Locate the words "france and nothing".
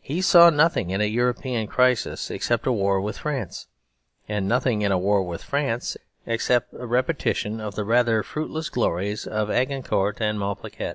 3.18-4.80